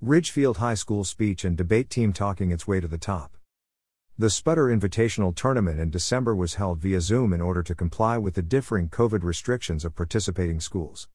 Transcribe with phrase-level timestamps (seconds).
[0.00, 3.36] Ridgefield High School speech and debate team talking its way to the top.
[4.16, 8.34] The Spudder Invitational Tournament in December was held via Zoom in order to comply with
[8.34, 11.08] the differing COVID restrictions of participating schools.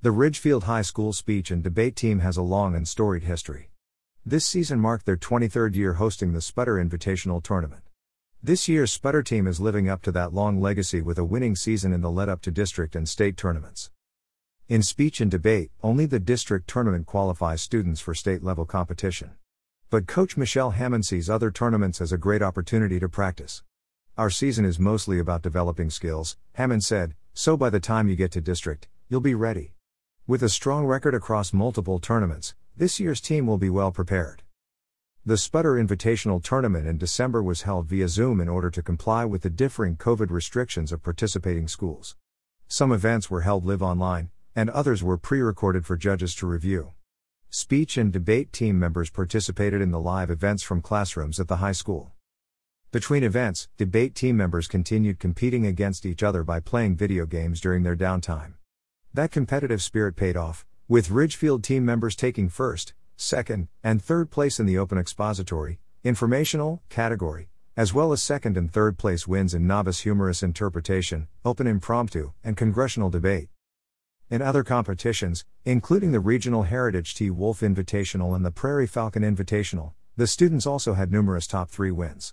[0.00, 3.72] The Ridgefield High School speech and debate team has a long and storied history.
[4.24, 7.82] This season marked their 23rd year hosting the Spudder Invitational Tournament.
[8.40, 11.92] This year's Spudder team is living up to that long legacy with a winning season
[11.92, 13.90] in the lead up to district and state tournaments.
[14.66, 19.32] In speech and debate, only the district tournament qualifies students for state level competition.
[19.90, 23.62] But Coach Michelle Hammond sees other tournaments as a great opportunity to practice.
[24.16, 28.32] Our season is mostly about developing skills, Hammond said, so by the time you get
[28.32, 29.74] to district, you'll be ready.
[30.26, 34.44] With a strong record across multiple tournaments, this year's team will be well prepared.
[35.26, 39.42] The Spudder Invitational Tournament in December was held via Zoom in order to comply with
[39.42, 42.16] the differing COVID restrictions of participating schools.
[42.66, 46.92] Some events were held live online, and others were pre recorded for judges to review.
[47.50, 51.72] Speech and debate team members participated in the live events from classrooms at the high
[51.72, 52.12] school.
[52.90, 57.82] Between events, debate team members continued competing against each other by playing video games during
[57.82, 58.54] their downtime.
[59.12, 64.60] That competitive spirit paid off, with Ridgefield team members taking first, second, and third place
[64.60, 69.66] in the open expository, informational category, as well as second and third place wins in
[69.66, 73.48] novice humorous interpretation, open impromptu, and congressional debate.
[74.30, 77.30] In other competitions, including the Regional Heritage T.
[77.30, 82.32] Wolf Invitational and the Prairie Falcon Invitational, the students also had numerous top three wins.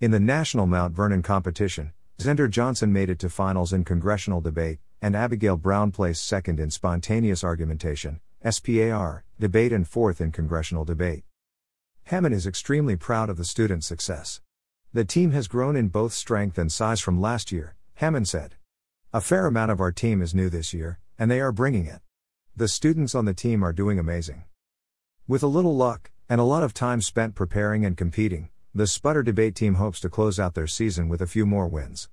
[0.00, 4.80] In the National Mount Vernon competition, Zender Johnson made it to finals in congressional debate,
[5.00, 11.22] and Abigail Brown placed second in spontaneous argumentation, SPAR, debate and fourth in congressional debate.
[12.04, 14.40] Hammond is extremely proud of the students' success.
[14.92, 18.56] The team has grown in both strength and size from last year, Hammond said.
[19.12, 22.00] A fair amount of our team is new this year, and they are bringing it.
[22.56, 24.44] The students on the team are doing amazing.
[25.26, 29.24] With a little luck, and a lot of time spent preparing and competing, the Spudder
[29.24, 32.08] Debate team hopes to close out their season with a few more wins.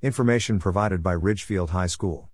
[0.00, 2.30] Information provided by Ridgefield High School.